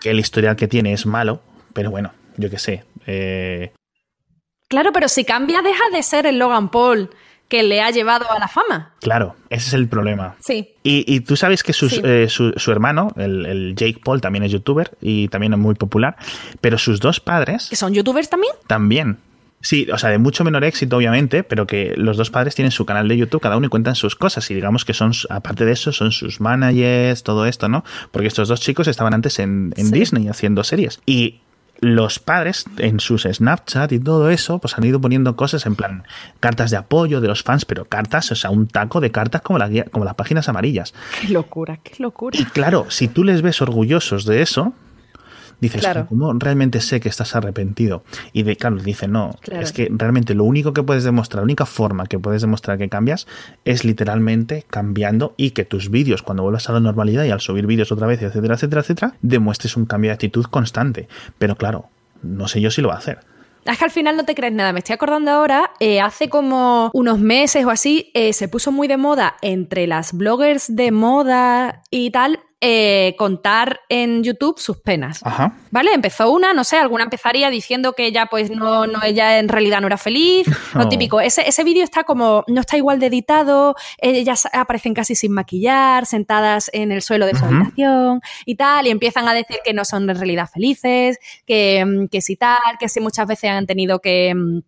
[0.00, 1.40] que el historial que tiene es malo,
[1.72, 2.84] pero bueno, yo qué sé.
[3.06, 3.72] Eh,
[4.74, 7.10] claro, pero si cambia, deja de ser el Logan Paul
[7.48, 8.92] que le ha llevado a la fama.
[9.00, 10.34] Claro, ese es el problema.
[10.40, 10.70] Sí.
[10.82, 14.96] Y, tú sabes que eh, su, su, hermano, el, el, Jake Paul, también es youtuber
[15.00, 16.16] y también es muy popular,
[16.60, 17.68] pero sus dos padres...
[17.70, 18.54] ¿Que son youtubers también?
[18.66, 19.18] También.
[19.64, 22.84] Sí, o sea, de mucho menor éxito, obviamente, pero que los dos padres tienen su
[22.84, 24.50] canal de YouTube, cada uno y cuentan sus cosas.
[24.50, 27.82] Y digamos que son, aparte de eso, son sus managers, todo esto, ¿no?
[28.10, 31.00] Porque estos dos chicos estaban antes en, Disney haciendo series.
[31.06, 31.40] Y
[31.84, 36.04] los padres en sus Snapchat y todo eso, pues han ido poniendo cosas en plan
[36.40, 39.58] cartas de apoyo de los fans, pero cartas, o sea, un taco de cartas como,
[39.58, 40.94] la, como las páginas amarillas.
[41.20, 42.38] Qué locura, qué locura.
[42.38, 44.72] Y claro, si tú les ves orgullosos de eso,
[45.60, 48.04] dices, ¿cómo realmente sé que estás arrepentido?
[48.32, 51.66] Y de, claro, dice, no, es que realmente lo único que puedes demostrar, la única
[51.66, 53.26] forma que puedes demostrar que cambias
[53.64, 57.66] es literalmente cambiando y que tus vídeos, cuando vuelvas a la normalidad y al subir
[57.66, 61.08] vídeos otra vez, etcétera, etcétera, etcétera, demuestres un cambio de actitud constante.
[61.38, 61.88] Pero claro,
[62.22, 63.18] no sé yo si lo va a hacer.
[63.64, 64.72] Es que al final no te crees nada.
[64.72, 68.88] Me estoy acordando ahora, eh, hace como unos meses o así, eh, se puso muy
[68.88, 75.20] de moda entre las bloggers de moda y tal eh, contar en YouTube sus penas.
[75.70, 75.92] ¿Vale?
[75.92, 79.82] Empezó una, no sé, alguna empezaría diciendo que ella, pues, no, no, ella en realidad
[79.82, 80.46] no era feliz.
[80.74, 81.20] Lo típico.
[81.20, 86.06] Ese, ese vídeo está como, no está igual de editado, ellas aparecen casi sin maquillar,
[86.06, 89.84] sentadas en el suelo de su habitación y tal, y empiezan a decir que no
[89.84, 93.98] son en realidad felices, que, mm, que si tal, que si muchas veces han tenido
[93.98, 94.60] que mm,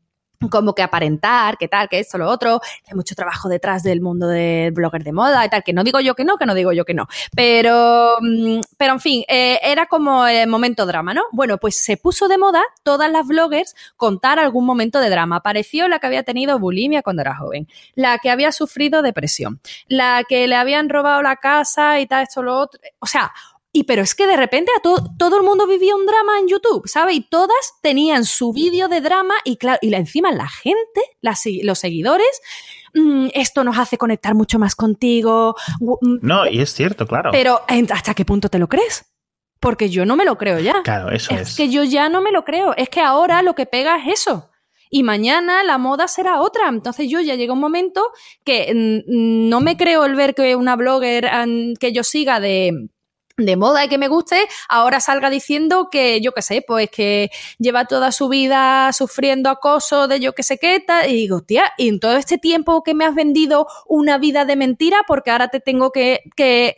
[0.50, 4.28] como que aparentar, que tal, que esto, lo otro, hay mucho trabajo detrás del mundo
[4.28, 6.72] del blogger de moda y tal, que no digo yo que no, que no digo
[6.72, 7.06] yo que no.
[7.34, 11.22] Pero, mm, pero en fin, eh, era como el momento drama, ¿no?
[11.32, 15.36] Bueno, pues se puso de moda todas las bloggers contar algún momento de drama.
[15.36, 20.24] Apareció la que había tenido bulimia cuando era joven, la que había sufrido depresión, la
[20.28, 22.80] que le habían robado la casa y tal, esto, lo otro.
[22.98, 23.32] O sea,
[23.76, 26.88] y pero es que de repente a todo el mundo vivía un drama en YouTube,
[26.88, 27.14] ¿sabes?
[27.16, 32.40] Y todas tenían su vídeo de drama y claro, y encima la gente, los seguidores,
[32.94, 35.56] mm, esto nos hace conectar mucho más contigo.
[35.80, 37.32] Mm, no, y es cierto, claro.
[37.32, 37.60] Pero
[37.90, 39.12] ¿hasta qué punto te lo crees?
[39.60, 40.80] Porque yo no me lo creo ya.
[40.82, 41.50] Claro, eso es.
[41.50, 42.74] Es que yo ya no me lo creo.
[42.78, 44.48] Es que ahora lo que pega es eso.
[44.88, 46.68] y mañana la moda será otra.
[46.68, 48.10] Entonces yo ya llega un momento
[48.42, 51.28] que mm, no me creo el ver que una blogger
[51.78, 52.88] que yo siga de
[53.36, 57.30] de moda y que me guste, ahora salga diciendo que, yo qué sé, pues que
[57.58, 61.72] lleva toda su vida sufriendo acoso de yo qué sé qué, tal, y digo, tía,
[61.76, 65.48] y en todo este tiempo que me has vendido una vida de mentira, porque ahora
[65.48, 66.76] te tengo que, que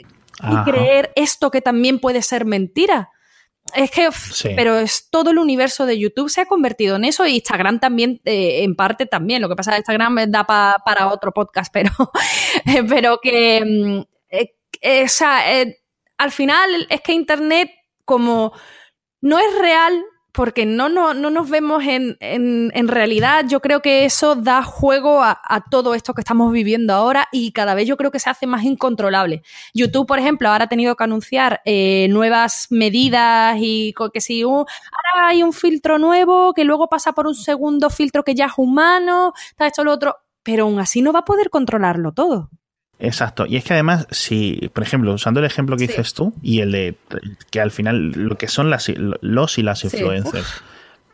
[0.65, 3.11] creer esto que también puede ser mentira.
[3.75, 4.09] Es que,
[4.57, 8.21] pero es todo el universo de YouTube se ha convertido en eso y Instagram también,
[8.25, 9.43] eh, en parte también.
[9.43, 11.91] Lo que pasa es que Instagram da para otro podcast, pero,
[12.89, 15.43] pero que, mm, eh, eh, o sea,
[16.19, 17.71] al final es que Internet
[18.05, 18.53] como
[19.21, 23.45] no es real porque no, no, no nos vemos en, en, realidad.
[23.49, 27.75] Yo creo que eso da juego a, todo esto que estamos viviendo ahora y cada
[27.75, 29.43] vez yo creo que se hace más incontrolable.
[29.75, 34.69] YouTube, por ejemplo, ahora ha tenido que anunciar eh, nuevas medidas y que si ahora
[35.25, 39.33] hay un filtro nuevo que luego pasa por un segundo filtro que ya es humano,
[39.51, 42.51] está esto lo otro, pero aún así no va a poder controlarlo todo.
[42.99, 43.47] Exacto.
[43.47, 46.73] Y es que además, si, por ejemplo, usando el ejemplo que dices tú y el
[46.73, 46.97] de
[47.51, 50.63] que al final lo que son las, los y las influencers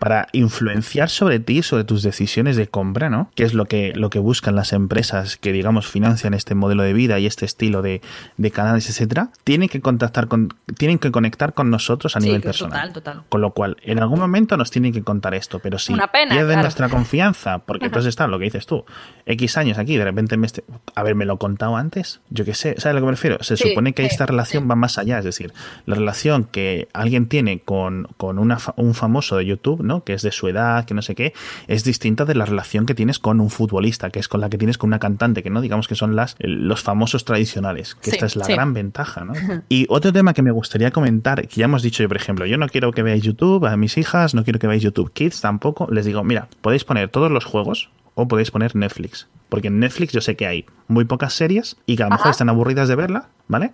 [0.05, 3.31] para influenciar sobre ti, sobre tus decisiones de compra, ¿no?
[3.35, 6.93] Que es lo que, lo que buscan las empresas que, digamos, financian este modelo de
[6.93, 8.03] vida y este estilo de,
[8.37, 12.93] de canales, etcétera, tienen que contactar con, tienen que conectar con nosotros a nivel personal.
[12.93, 13.23] Total, total.
[13.31, 16.91] Con lo cual, en algún momento nos tienen que contar esto, pero si pierden nuestra
[16.91, 18.85] confianza, porque entonces está lo que dices tú,
[19.25, 20.65] X años aquí, de repente me este,
[20.95, 23.43] lo contado antes, yo qué sé, ¿sabes a lo que me refiero?
[23.43, 25.55] Se supone que esta relación va más allá, es decir,
[25.87, 29.94] la relación que alguien tiene con, con una, un famoso de YouTube, ¿no?
[30.03, 31.35] Que es de su edad, que no sé qué,
[31.69, 34.59] es distinta de la relación que tienes con un futbolista, que es con la que
[34.59, 38.27] tienes con una cantante, que no digamos que son las, los famosos tradicionales, que esta
[38.27, 39.35] es la gran ventaja, ¿no?
[39.69, 42.57] Y otro tema que me gustaría comentar, que ya hemos dicho yo, por ejemplo, yo
[42.57, 45.89] no quiero que veáis YouTube a mis hijas, no quiero que veáis YouTube Kids tampoco,
[45.91, 49.29] les digo, mira, podéis poner todos los juegos o podéis poner Netflix.
[49.49, 52.31] Porque en Netflix yo sé que hay muy pocas series y que a lo mejor
[52.31, 53.73] están aburridas de verla, ¿vale?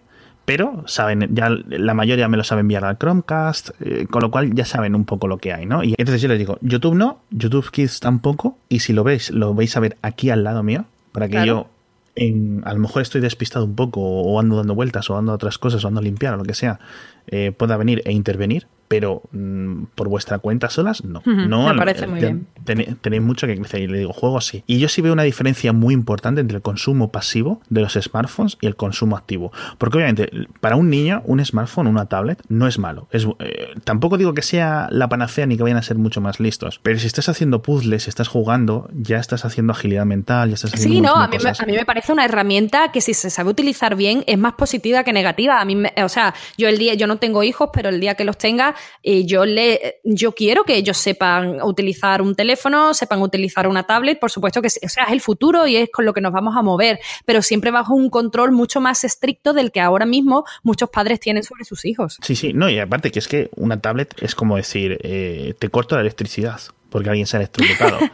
[0.51, 4.53] Pero saben, ya la mayoría me lo saben enviar al Chromecast, eh, con lo cual
[4.53, 5.85] ya saben un poco lo que hay, ¿no?
[5.85, 9.55] Y entonces yo les digo, YouTube no, YouTube Kids tampoco, y si lo veis, lo
[9.55, 11.69] vais a ver aquí al lado mío, para que yo
[12.17, 15.37] en, a lo mejor estoy despistado un poco o ando dando vueltas o ando a
[15.37, 16.81] otras cosas o ando a limpiar o lo que sea,
[17.29, 21.23] eh, pueda venir e intervenir pero mm, por vuestra cuenta solas, no.
[21.25, 22.49] no me parece muy bien.
[22.65, 23.83] tenéis mucho que crecer.
[23.83, 24.65] Y le digo, juego sí.
[24.67, 28.59] Y yo sí veo una diferencia muy importante entre el consumo pasivo de los smartphones
[28.61, 29.53] y el consumo activo.
[29.79, 33.07] Porque obviamente, para un niño, un smartphone, una tablet, no es malo.
[33.13, 36.41] Es, eh, tampoco digo que sea la panacea ni que vayan a ser mucho más
[36.41, 36.81] listos.
[36.83, 40.75] Pero si estás haciendo puzzles, si estás jugando, ya estás haciendo agilidad mental, ya estás
[40.75, 40.95] haciendo.
[40.97, 43.51] Sí, no, a mí, me, a mí, me, parece una herramienta que si se sabe
[43.51, 45.61] utilizar bien es más positiva que negativa.
[45.61, 48.25] A mí, o sea, yo el día, yo no tengo hijos, pero el día que
[48.25, 53.67] los tenga, y yo, le, yo quiero que ellos sepan utilizar un teléfono, sepan utilizar
[53.67, 56.21] una tablet, por supuesto que o sea, es el futuro y es con lo que
[56.21, 60.07] nos vamos a mover, pero siempre bajo un control mucho más estricto del que ahora
[60.07, 62.19] mismo muchos padres tienen sobre sus hijos.
[62.23, 65.69] Sí, sí, no, y aparte que es que una tablet es como decir, eh, te
[65.69, 67.99] corto la electricidad porque alguien se ha electrocutado.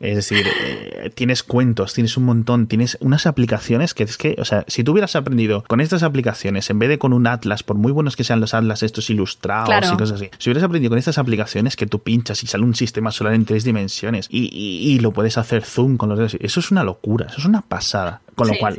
[0.00, 4.44] Es decir, eh, tienes cuentos, tienes un montón, tienes unas aplicaciones que es que, o
[4.44, 7.76] sea, si tú hubieras aprendido con estas aplicaciones en vez de con un atlas, por
[7.76, 10.98] muy buenos que sean los atlas estos ilustrados y cosas así, si hubieras aprendido con
[10.98, 14.98] estas aplicaciones que tú pinchas y sale un sistema solar en tres dimensiones y, y
[14.98, 18.20] lo puedes hacer zoom con los dedos, eso es una locura, eso es una pasada.
[18.36, 18.76] Con lo cual,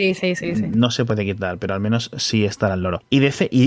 [0.76, 3.02] no se puede quitar, pero al menos sí estará el loro.
[3.10, 3.64] Y, de, y,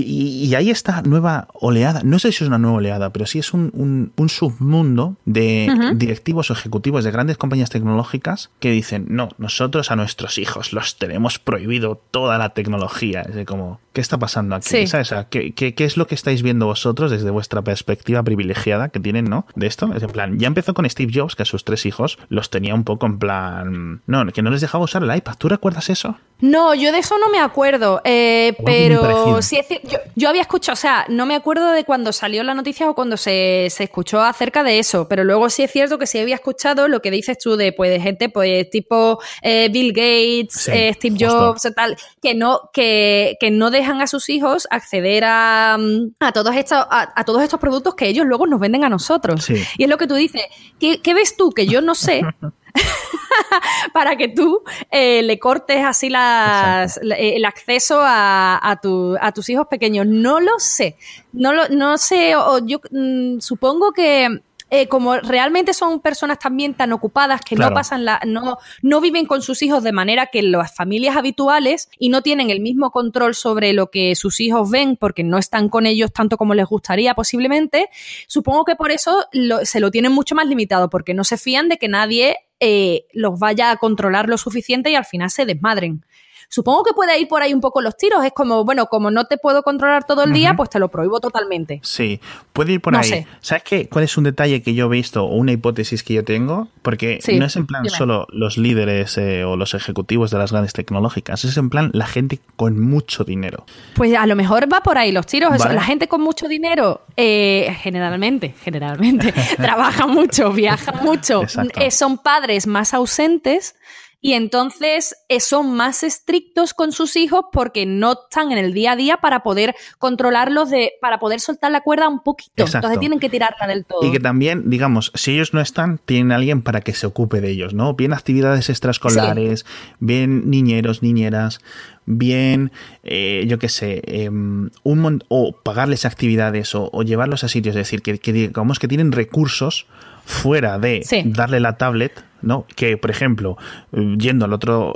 [0.47, 3.53] y, ahí está nueva oleada, no sé si es una nueva oleada, pero sí es
[3.53, 9.91] un, un, submundo de directivos o ejecutivos de grandes compañías tecnológicas que dicen, no, nosotros
[9.91, 13.23] a nuestros hijos los tenemos prohibido toda la tecnología.
[13.23, 14.87] Es de como, ¿qué está pasando aquí?
[14.87, 15.13] ¿Sabes?
[15.29, 19.25] ¿qué, qué, qué es lo que estáis viendo vosotros desde vuestra perspectiva privilegiada que tienen,
[19.25, 19.45] ¿no?
[19.55, 19.93] De esto.
[19.93, 22.73] Es en plan, ya empezó con Steve Jobs, que a sus tres hijos los tenía
[22.73, 25.35] un poco en plan, no, que no les dejaba usar el iPad.
[25.37, 26.17] ¿Tú recuerdas eso?
[26.41, 30.73] No, yo de eso no me acuerdo, eh, pero sí es yo, yo, había escuchado,
[30.73, 34.63] o sea, no me acuerdo de cuando salió la noticia o cuando se, escuchó acerca
[34.63, 37.57] de eso, pero luego sí es cierto que sí había escuchado lo que dices tú
[37.57, 42.71] de, pues, de gente, pues, tipo eh, Bill Gates, eh, Steve Jobs, tal, que no,
[42.73, 47.59] que, no dejan a sus hijos acceder a, mm, a todos estos, a, todos estos
[47.59, 49.47] productos que ellos luego nos venden a nosotros.
[49.49, 50.41] Y es lo que tú dices,
[50.79, 52.21] ¿qué, qué ves tú que yo no sé?
[53.93, 60.05] para que tú eh, le cortes así las, el acceso a, tus hijos pequeños.
[60.07, 60.95] No lo sé.
[61.33, 64.41] No, lo, no sé, o yo mm, supongo que
[64.73, 69.25] eh, como realmente son personas también tan ocupadas que no pasan la, no, no viven
[69.25, 73.35] con sus hijos de manera que las familias habituales y no tienen el mismo control
[73.35, 77.15] sobre lo que sus hijos ven porque no están con ellos tanto como les gustaría
[77.15, 77.89] posiblemente,
[78.27, 79.25] supongo que por eso
[79.63, 83.39] se lo tienen mucho más limitado porque no se fían de que nadie eh, los
[83.39, 86.05] vaya a controlar lo suficiente y al final se desmadren.
[86.53, 88.25] Supongo que puede ir por ahí un poco los tiros.
[88.25, 91.21] Es como, bueno, como no te puedo controlar todo el día, pues te lo prohíbo
[91.21, 91.79] totalmente.
[91.81, 92.19] Sí,
[92.51, 93.25] puede ir por ahí.
[93.39, 93.87] ¿Sabes qué?
[93.87, 96.67] ¿Cuál es un detalle que yo he visto o una hipótesis que yo tengo?
[96.81, 100.73] Porque no es en plan solo los líderes eh, o los ejecutivos de las grandes
[100.73, 103.65] tecnológicas, es en plan la gente con mucho dinero.
[103.95, 105.57] Pues a lo mejor va por ahí los tiros.
[105.57, 111.43] La gente con mucho dinero, eh, generalmente, generalmente, trabaja mucho, viaja mucho,
[111.75, 113.75] eh, son padres más ausentes
[114.21, 118.91] y entonces eh, son más estrictos con sus hijos porque no están en el día
[118.91, 122.63] a día para poder controlarlos, de, para poder soltar la cuerda un poquito.
[122.63, 124.07] Entonces tienen que tirarla del todo.
[124.07, 127.49] Y que también, digamos, si ellos no están, tienen alguien para que se ocupe de
[127.49, 127.95] ellos, ¿no?
[127.95, 129.65] Bien actividades extraescolares,
[129.99, 131.59] bien niñeros, niñeras,
[132.05, 132.71] bien,
[133.03, 138.03] eh, yo qué sé, em, un o pagarles actividades o, llevarlos a sitios, es decir,
[138.03, 139.87] que, que digamos que tienen recursos
[140.25, 142.65] fuera de darle la tablet, ¿no?
[142.75, 143.57] Que, por ejemplo,
[143.91, 144.95] yendo al otro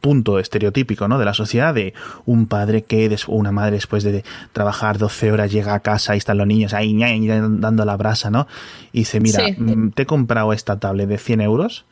[0.00, 1.18] punto estereotípico, ¿no?
[1.18, 1.94] De la sociedad, de
[2.26, 6.38] un padre que, una madre después de trabajar 12 horas llega a casa y están
[6.38, 8.46] los niños ahí dando la brasa, ¿no?
[8.92, 11.84] Y dice, mira, mm, te he comprado esta tablet de 100 euros.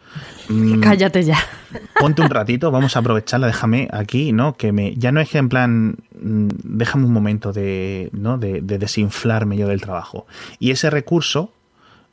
[0.49, 1.39] Mm, Cállate ya.
[2.01, 4.57] Ponte un ratito, vamos a aprovecharla, déjame aquí, ¿no?
[4.57, 8.39] Que me, ya no es que en plan, mm, déjame un momento de, ¿no?
[8.39, 10.27] de desinflarme yo del trabajo.
[10.59, 11.53] Y ese recurso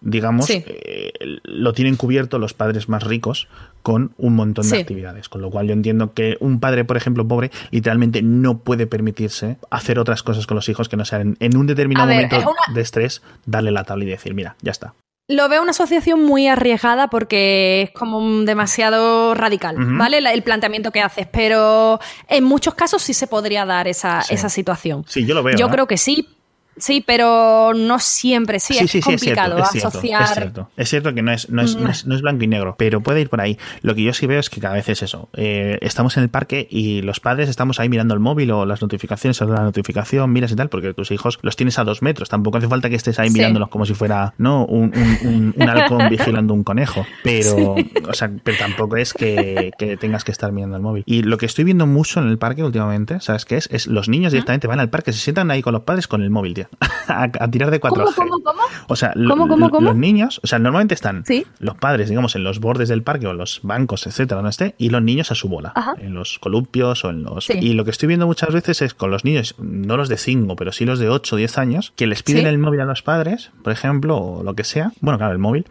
[0.06, 1.12] digamos, eh,
[1.44, 3.48] lo tienen cubierto los padres más ricos
[3.82, 5.28] con un montón de actividades.
[5.28, 9.58] Con lo cual yo entiendo que un padre, por ejemplo, pobre, literalmente no puede permitirse
[9.70, 12.38] hacer otras cosas con los hijos que no sean en un determinado momento
[12.74, 14.94] de estrés, darle la tabla y decir, mira, ya está.
[15.28, 20.20] Lo veo una asociación muy arriesgada porque es como demasiado radical, ¿vale?
[20.20, 25.04] el planteamiento que haces, pero en muchos casos sí se podría dar esa, esa situación.
[25.08, 25.58] Sí, yo lo veo.
[25.58, 25.72] Yo ¿eh?
[25.72, 26.30] creo que sí,
[26.78, 30.24] Sí, pero no siempre, sí, es complicado es cierto, asociar.
[30.24, 33.02] Es cierto, es cierto, que no es, no, es, no, es, blanco y negro, pero
[33.02, 33.58] puede ir por ahí.
[33.82, 35.30] Lo que yo sí veo es que cada vez es eso.
[35.38, 38.82] Eh, estamos en el parque y los padres estamos ahí mirando el móvil o las
[38.82, 42.28] notificaciones o la notificación, miras y tal, porque tus hijos los tienes a dos metros.
[42.28, 44.92] Tampoco hace falta que estés ahí mirándolos como si fuera no un,
[45.24, 47.06] un, un, halcón vigilando un conejo.
[47.24, 47.76] Pero,
[48.08, 51.04] o sea, pero tampoco es que, que, tengas que estar mirando el móvil.
[51.06, 53.70] Y lo que estoy viendo mucho en el parque últimamente, ¿sabes qué es?
[53.72, 56.30] Es los niños directamente van al parque, se sientan ahí con los padres con el
[56.30, 56.65] móvil,
[57.08, 58.16] a, tirar de 4G.
[58.16, 61.24] ¿Cómo, cómo, O sea, los niños, o sea, normalmente están
[61.60, 64.76] los padres, digamos, en los bordes del parque o en los bancos, etcétera, donde esté,
[64.78, 67.50] y los niños a su bola, en los columpios o en los...
[67.50, 70.56] Y lo que estoy viendo muchas veces es con los niños, no los de 5,
[70.56, 73.02] pero sí los de 8 o 10 años, que les piden el móvil a los
[73.02, 75.66] padres, por ejemplo, o lo que sea, bueno, claro, el móvil,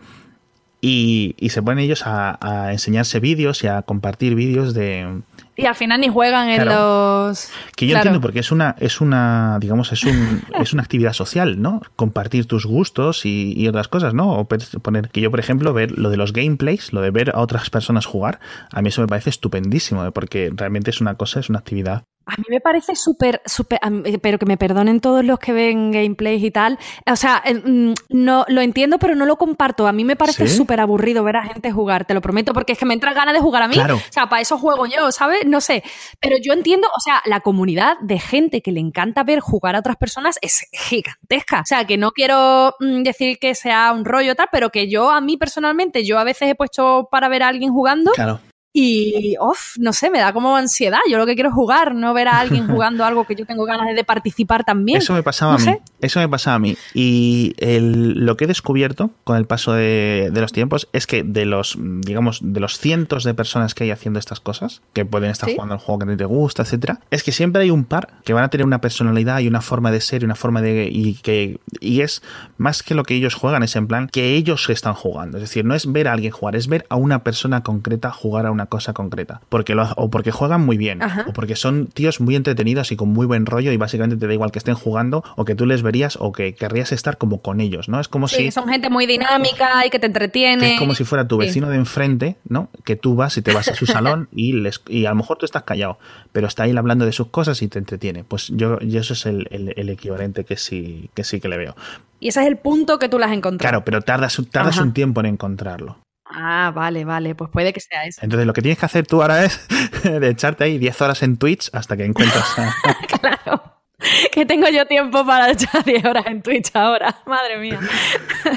[0.87, 5.23] y, se ponen ellos a enseñarse vídeos y a compartir vídeos de,
[5.57, 7.51] y al final ni juegan en los.
[7.77, 11.62] Que yo entiendo porque es una, es una, digamos, es un, es una actividad social,
[11.62, 11.81] ¿no?
[11.94, 14.33] Compartir tus gustos y, otras cosas, ¿no?
[14.33, 17.40] O poner que yo, por ejemplo, ver lo de los gameplays, lo de ver a
[17.40, 18.40] otras personas jugar,
[18.73, 20.11] a mí eso me parece estupendísimo, ¿eh?
[20.11, 23.80] porque realmente es una cosa, es una actividad a mí me parece súper, súper,
[24.22, 26.78] pero que me perdonen todos los que ven gameplays y tal.
[27.10, 29.87] O sea, mm, no lo entiendo, pero no lo comparto.
[29.87, 32.78] A mí me parece súper aburrido ver a gente jugar, te lo prometo, porque es
[32.78, 33.76] que me entra ganas de jugar a mí.
[33.78, 35.44] O sea, para eso juego yo, ¿sabes?
[35.46, 35.82] No sé.
[36.20, 39.80] Pero yo entiendo, o sea, la comunidad de gente que le encanta ver jugar a
[39.80, 41.60] otras personas es gigantesca.
[41.60, 45.10] O sea, que no quiero mm, decir que sea un rollo tal, pero que yo,
[45.10, 48.12] a mí personalmente, yo a veces he puesto para ver a alguien jugando.
[48.12, 48.40] Claro.
[48.76, 50.98] Y, uff, no sé, me da como ansiedad.
[51.08, 53.64] Yo lo que quiero es jugar, no ver a alguien jugando algo que yo tengo
[53.64, 54.98] ganas de participar también.
[54.98, 55.76] Eso me pasaba a mí.
[56.05, 56.77] Eso me pasaba a mí.
[56.93, 61.79] Y lo que he descubierto con el paso de, los tiempos es que de los,
[61.79, 65.75] digamos, de los cientos de personas que hay haciendo estas cosas, que pueden estar jugando
[65.75, 68.49] el juego que te gusta, etcétera, es que siempre hay un par que van a
[68.49, 70.88] tener una personalidad y una forma de ser y una forma de.
[70.93, 71.59] y que.
[71.81, 72.23] y es
[72.59, 75.38] más que lo que ellos juegan, es en plan que ellos están jugando.
[75.38, 78.47] Es decir, no es ver a alguien jugar, es ver a una persona concreta jugar
[78.47, 79.40] a una cosa concreta.
[79.49, 83.09] Porque lo, o porque juegan muy bien, o porque son tíos muy entretenidos y con
[83.09, 85.83] muy buen rollo y básicamente te da igual que estén jugando o que tú les
[85.83, 88.00] verías o que querrías estar como con ellos, ¿no?
[88.00, 88.50] Es como si...
[88.50, 90.74] Son gente muy dinámica y que te entretiene.
[90.74, 92.68] es como si fuera tu vecino de enfrente, ¿no?
[92.85, 95.38] Que tú vas y te vas a su salón y, les, y a lo mejor
[95.38, 95.98] tú estás callado,
[96.33, 98.25] pero está ahí hablando de sus cosas y te entretiene.
[98.25, 101.77] Pues yo, yo eso es el, el, equivalente que sí, que sí que le veo.
[102.21, 103.71] Y ese es el punto que tú las has encontrado.
[103.71, 105.98] Claro, pero tardas, tardas un tiempo en encontrarlo.
[106.27, 108.21] Ah, vale, vale, pues puede que sea eso.
[108.23, 109.60] Entonces lo que tienes que hacer tú ahora es
[110.02, 112.44] de echarte ahí 10 horas en Twitch hasta que encuentras.
[113.21, 113.73] claro.
[114.33, 117.17] que tengo yo tiempo para echar 10 horas en Twitch ahora.
[117.27, 117.81] Madre mía.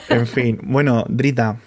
[0.10, 1.58] En fin, bueno, Drita,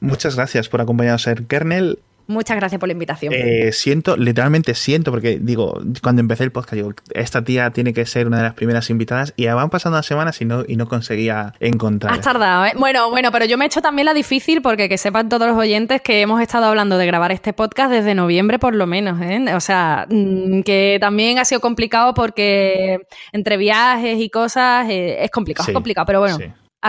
[0.00, 1.98] muchas gracias por acompañarnos en Kernel.
[2.28, 3.32] Muchas gracias por la invitación.
[3.34, 8.04] Eh, siento, literalmente siento, porque digo, cuando empecé el podcast, digo, esta tía tiene que
[8.04, 10.88] ser una de las primeras invitadas y van pasando las semanas y no, y no
[10.88, 12.12] conseguía encontrar.
[12.12, 12.72] Has tardado, ¿eh?
[12.76, 15.56] Bueno, bueno, pero yo me he hecho también la difícil porque que sepan todos los
[15.56, 19.54] oyentes que hemos estado hablando de grabar este podcast desde noviembre por lo menos, ¿eh?
[19.54, 22.98] O sea, mm, que también ha sido complicado porque
[23.32, 26.38] entre viajes y cosas eh, es complicado, es complicado, pero bueno.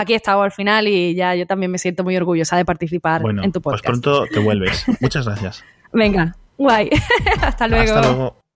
[0.00, 3.22] Aquí he estado al final y ya yo también me siento muy orgullosa de participar
[3.22, 3.84] en tu pues podcast.
[3.84, 4.84] Pues pronto te vuelves.
[5.00, 5.64] Muchas gracias.
[5.92, 6.90] Venga, guay.
[7.42, 7.94] Hasta luego.
[7.94, 8.47] Hasta luego.